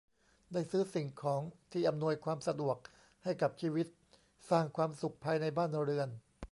[0.53, 1.41] ได้ซื้อสิ่งของ
[1.71, 2.77] ที่อำนวยความสะดวก
[3.23, 3.87] ให้กับชีวิต
[4.49, 6.09] สร้างความสุขภายในบ้านเรือน